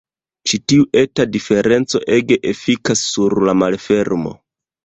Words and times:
Ĉi 0.51 0.59
tiu 0.71 0.85
eta 1.01 1.25
diferenco 1.35 2.01
ege 2.17 2.39
efikas 2.55 3.07
sur 3.13 3.37
la 3.51 3.57
malfermo. 3.65 4.35